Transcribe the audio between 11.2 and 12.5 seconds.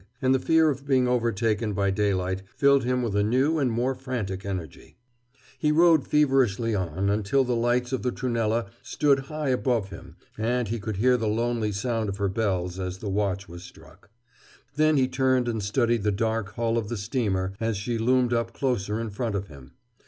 lonely sound of her